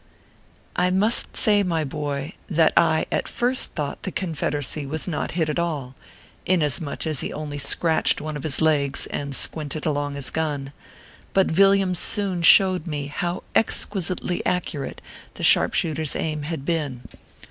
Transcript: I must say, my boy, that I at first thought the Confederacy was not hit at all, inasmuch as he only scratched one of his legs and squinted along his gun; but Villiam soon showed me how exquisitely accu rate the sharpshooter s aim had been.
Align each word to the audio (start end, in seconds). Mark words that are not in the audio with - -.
I 0.75 0.89
must 0.89 1.37
say, 1.37 1.61
my 1.61 1.83
boy, 1.83 2.33
that 2.49 2.73
I 2.75 3.05
at 3.11 3.27
first 3.27 3.73
thought 3.73 4.01
the 4.01 4.11
Confederacy 4.11 4.83
was 4.83 5.07
not 5.07 5.33
hit 5.37 5.47
at 5.47 5.59
all, 5.59 5.93
inasmuch 6.43 7.05
as 7.05 7.19
he 7.19 7.31
only 7.31 7.59
scratched 7.59 8.19
one 8.19 8.35
of 8.35 8.41
his 8.41 8.61
legs 8.61 9.05
and 9.11 9.35
squinted 9.35 9.85
along 9.85 10.15
his 10.15 10.31
gun; 10.31 10.73
but 11.35 11.51
Villiam 11.51 11.93
soon 11.93 12.41
showed 12.41 12.87
me 12.87 13.05
how 13.15 13.43
exquisitely 13.53 14.41
accu 14.43 14.81
rate 14.81 15.01
the 15.35 15.43
sharpshooter 15.43 16.01
s 16.01 16.15
aim 16.15 16.41
had 16.49 16.65
been. 16.65 17.03